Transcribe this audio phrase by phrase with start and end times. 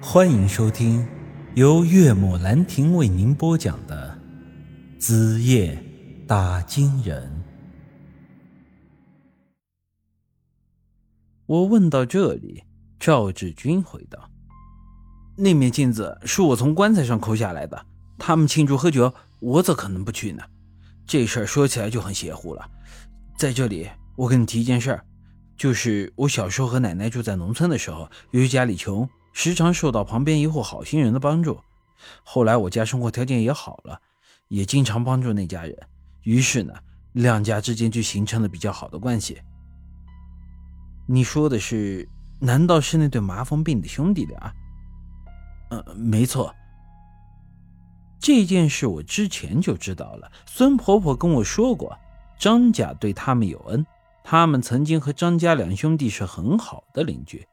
[0.00, 1.06] 欢迎收听
[1.54, 4.18] 由岳母兰亭为您播讲的
[5.00, 5.82] 《子夜
[6.26, 7.26] 打金人》。
[11.46, 12.62] 我问到这里，
[13.00, 14.30] 赵志军回道
[15.34, 17.86] ：“那面镜子是我从棺材上抠下来的。
[18.18, 20.42] 他们庆祝喝酒，我怎可能不去呢？
[21.06, 22.68] 这事儿说起来就很邪乎了。
[23.38, 25.04] 在这里，我跟你提一件事儿，
[25.56, 29.08] 就是我小时候和奶奶住在农村的时候，由于家里穷。”
[29.38, 31.60] 时常受到旁边一户好心人的帮助，
[32.24, 34.00] 后来我家生活条件也好了，
[34.48, 35.76] 也经常帮助那家人，
[36.22, 36.72] 于是呢，
[37.12, 39.38] 两家之间就形成了比较好的关系。
[41.06, 44.54] 你说的是，难道是那对麻风病的兄弟俩？
[45.68, 46.50] 嗯，没错。
[48.18, 51.94] 这件事我之前就知道了，孙婆婆跟我说过，
[52.38, 53.84] 张家对他们有恩，
[54.24, 57.46] 他们曾经和张家两兄弟是很好的邻居。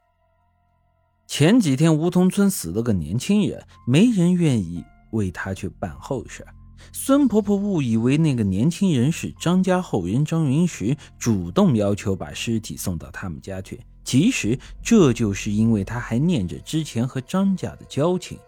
[1.26, 6.46] 前几天梧桐村死了个年轻人，没人愿意为他去办后事。
[6.92, 13.80] 孙婆婆误以为那个年轻人是张家后人张云石，主动要求把尸体送到他们家去。
[14.04, 18.38] 其实这就是因为他还念着之前和张家的交情。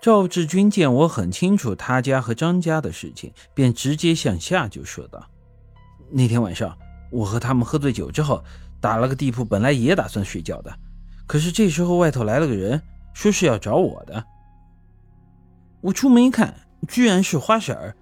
[0.00, 5.26] 赵志军见我很清楚他家和张家的事情，便直接向下就说道
[6.08, 6.78] ：“那天晚上
[7.10, 8.44] 我和他们喝醉酒之后，
[8.80, 10.72] 打了个地铺，本来也打算睡觉的。”
[11.26, 14.24] 可是这时候，外头来了个人，说是要找我的。
[15.80, 16.54] 我出门一看，
[16.88, 17.96] 居然是花婶儿。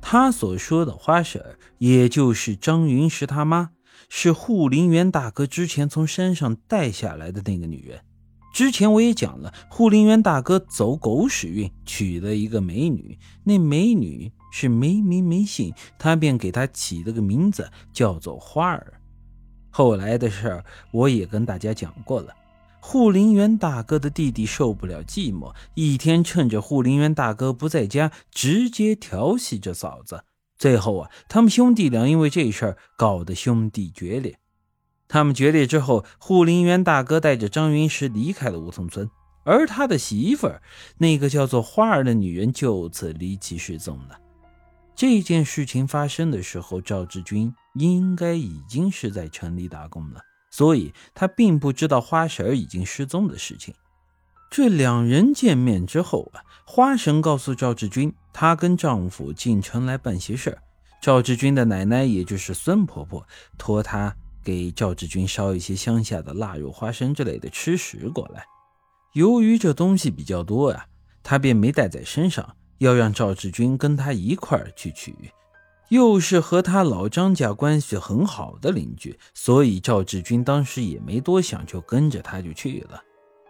[0.00, 3.70] 他所说的花婶儿，也就是张云石他妈，
[4.08, 8.00] 是护林员大哥之前从山上带下来的那个女人。
[8.52, 19.00] 之前我也讲了，护林员大哥走狗屎运，娶了一个美女，那美女是没名没姓，他便给她起了个名字，叫做花儿。
[19.76, 22.32] 后来的事儿我也跟大家讲过了。
[22.78, 30.22] 护林员大哥的弟弟受不了寂寞，一天趁着护林员大哥不在家，直接调戏着嫂子。
[30.56, 34.38] 最后啊，他们兄弟俩因为这事儿搞得兄弟决裂。
[35.08, 39.10] 他们决裂之后，护林员大哥带着张云石离开了梧桐村，
[39.42, 40.62] 而他的媳妇儿，
[40.98, 44.20] 那个叫做花儿的女人，就此离奇失踪了。
[44.96, 53.74] 这件事情发生的时候，赵志军应该已经是在城里打工了，所以他并不知道花婶已经失踪的事情。
[54.50, 60.62] 这两人见面之后啊，花婶告诉赵志军，她跟丈夫进城来办些事儿。
[61.00, 63.26] 赵志军的奶奶，也就是孙婆婆，
[63.58, 68.44] 托她给赵志军捎一些乡下的腊肉、花生之类的吃食过来。
[69.14, 70.86] 由于这东西比较多啊，
[71.24, 72.54] 她便没带在身上。
[72.78, 75.14] 要让赵志军跟他一块儿去取，
[75.88, 83.02] 又是和他老张家关系很好的邻居，所以赵志军当时也没多想，就跟着他就去了。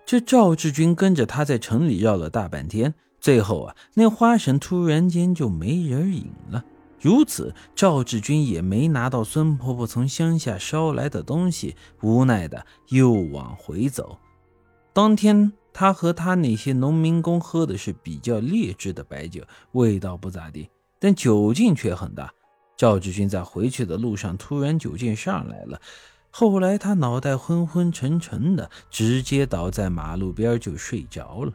[0.05, 6.65] 这赵志军跟着他在城里绕了大半天，最后啊，那花神突然间就没人影了。
[7.01, 14.19] 如此，赵志军也没拿到孙婆婆从乡下捎来的东西，无奈的又往回走。
[14.93, 15.53] 当天。
[15.75, 19.43] 他和他那些农民工喝的是比较劣质的白酒，
[19.73, 20.71] 味道不咋地，
[21.01, 22.33] 但酒劲却很大。
[22.77, 25.81] 赵志军在回去的路上突然酒劲上来了，
[26.31, 31.53] 后来他脑袋昏昏沉沉的，直接倒在马路边就睡着了。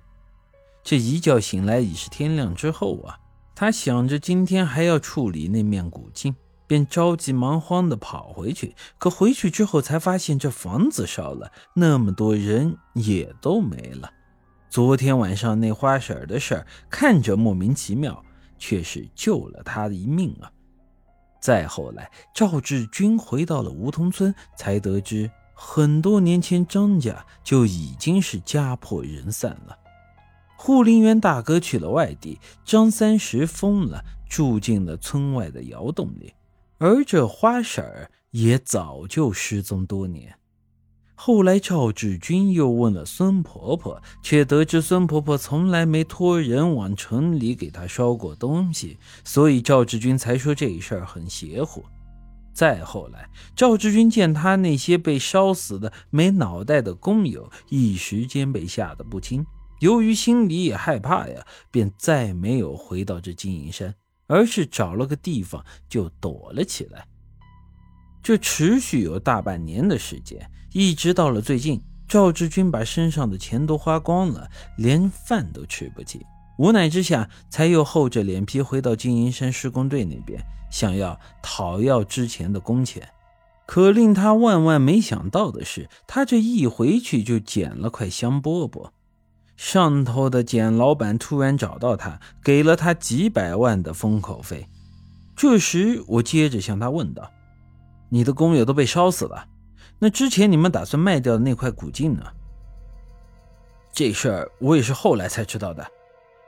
[0.83, 3.17] 这一觉醒来已是天亮之后啊，
[3.55, 6.35] 他想着今天还要处理那面古镜。
[6.69, 14.11] 便着急忙慌地跑回去，可回去之后才发现这房子烧了，那么多人也都没了。
[14.69, 18.23] 昨天晚上那花婶的事儿看着莫名其妙，
[18.59, 20.51] 却是救了他的一命啊！
[21.41, 29.75] 再后来，赵志军回到了梧桐村，才得知很多年前张家就已经是家破人散了。
[30.55, 36.31] 护林员大哥去了外地，张三石疯了，住进了村外的窑洞里。
[36.79, 40.35] 而这花婶儿也早就失踪多年。
[41.13, 51.83] 后来赵志军又问了孙婆婆，却得知孙婆婆从来没托人往城里给她捎过东西，所以赵志军才说这事儿很邪乎。
[52.53, 59.45] 再后来，赵志军见他那些被烧死的没脑袋的工友，一时间被吓得不轻。
[59.81, 63.93] 由于心里也害怕呀，便再没有回到这金银山。
[64.29, 67.05] 而是找了个地方就躲了起来。
[68.21, 76.25] 这持续有大半年的时间，一直到了最近，赵志军把身上的钱都花光了，连饭都吃不起。
[76.57, 80.39] 无奈之下，才又厚着脸皮回到金银山施工队那边，
[80.69, 83.09] 想要讨要之前的工钱。
[83.65, 88.89] 可令他万万没想到的是，他这一回去就捡了块香饽饽。
[89.59, 94.65] 上头的简老板突然找到他，给了他几百万的封口费。
[95.35, 97.29] 这时，我接着向他问道
[98.07, 99.47] ：“你的工友都被烧死了，
[99.99, 102.23] 那之前你们打算卖掉的那块古镜呢？”
[103.91, 105.85] 这事儿我也是后来才知道的。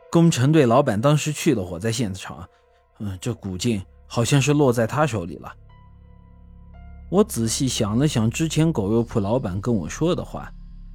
[0.10, 2.48] 工程队老板当时去了火灾现场，
[3.00, 5.54] 嗯，这古镜好像是落在他手里了。
[7.10, 10.50] 我仔细想了想之前狗肉铺老板跟我说的话，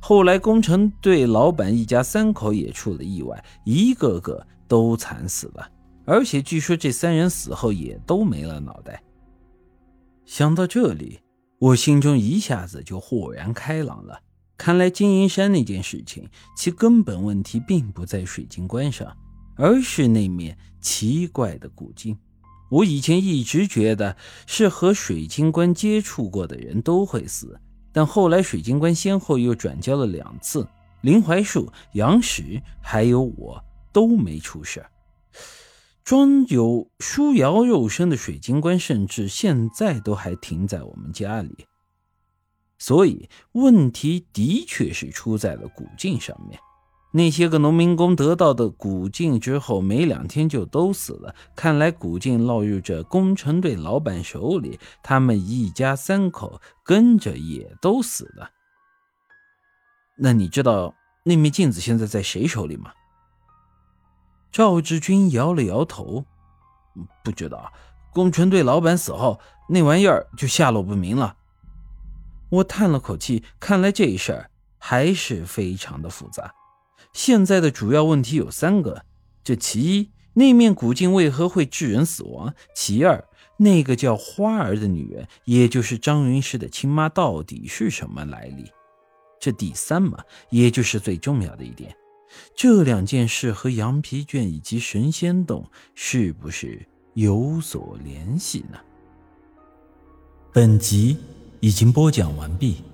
[0.09, 5.69] 后来工程队老板一家三口也出了意外，一个个都惨死了，
[6.05, 9.03] 而且据说这三人死后也都没了脑袋。
[10.25, 11.19] 想到这里，
[11.59, 14.21] 我心中一下子就豁然开朗了。
[14.57, 19.13] 看来金银山那件事情，其根本问题并不在水晶棺上，
[19.57, 22.17] 而是那面奇怪的古镜。
[22.71, 24.17] 我以前一直觉得
[24.47, 27.59] 是和水晶棺接触过的人都会死，
[27.97, 30.69] 但后来水晶棺先后又转交了两次，
[31.01, 34.85] 林槐树、杨石还有我都没出事。
[36.05, 41.65] 装有舒瑶肉身的水晶棺，甚至现在都还停在我们家里，
[42.77, 46.61] 所以问题的确是出在了古镜上面。
[47.17, 51.35] 那些个农民工得到的古镜之后，没两天就都死了。
[51.55, 58.51] 看来古镜落入这工程队老板手里，他们一家三口跟着也都死了。
[60.19, 62.93] 那你知道那面镜子现在在谁手里吗？
[64.53, 66.27] 赵志军摇了摇头，
[67.25, 67.73] 不知道。
[68.13, 69.41] 工程队老板死后，
[69.71, 71.35] 那玩意儿就下落不明了。
[72.51, 76.53] 我叹了口气，看来这事儿还是非常的复杂。
[77.17, 79.07] 现在的主要问题有三个：
[79.43, 83.25] 这其一，那面古镜为何会致人死亡；其二，
[83.57, 88.71] 那个叫花儿的女人，也就是张云师的亲妈，到底是什么来历？
[89.41, 91.97] 这第三嘛，也就是最重要的一点，
[92.55, 95.65] 这两件事和羊皮卷以及神仙洞
[95.95, 98.79] 是不是有所联系呢？
[100.53, 101.17] 本集
[101.61, 102.85] 已经播讲完毕，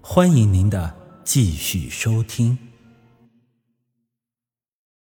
[0.00, 2.58] 欢迎您的继续收听。